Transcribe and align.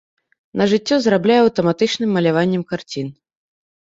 На 0.59 0.65
жыццё 0.71 0.95
зарабляю 1.07 1.35
аўтаматычным 1.43 2.09
маляваннем 2.19 2.63
карцін. 2.73 3.07